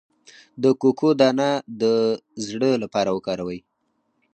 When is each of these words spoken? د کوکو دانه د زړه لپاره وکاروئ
د 0.63 0.65
کوکو 0.81 1.09
دانه 1.19 1.49
د 1.81 1.83
زړه 2.47 2.71
لپاره 2.83 3.09
وکاروئ 3.17 3.59